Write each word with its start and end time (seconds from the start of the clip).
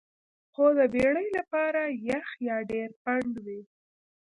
خو 0.53 0.65
د 0.77 0.79
بیړۍ 0.93 1.27
لپاره 1.37 1.81
یخ 2.09 2.25
بیا 2.39 2.57
ډیر 2.71 2.89
پنډ 3.03 3.31
وي 3.45 3.61